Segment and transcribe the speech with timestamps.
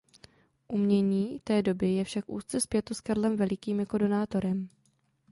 [0.67, 4.69] Umění té doby je však úzce spjato s Karlem Velikým jako donátorem.